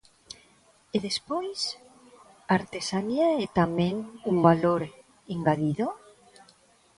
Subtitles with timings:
[0.95, 1.59] E despois,
[2.49, 3.95] a artesanía é tamén
[4.31, 4.81] un valor
[5.33, 5.87] engadido?